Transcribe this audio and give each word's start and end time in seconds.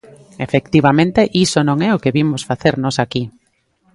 Efectivamente, 0.45 1.21
iso 1.45 1.59
non 1.67 1.77
é 1.87 1.89
o 1.93 2.01
que 2.03 2.15
vimos 2.17 2.45
facer 2.49 2.73
nós 2.83 2.97
aquí. 3.03 3.23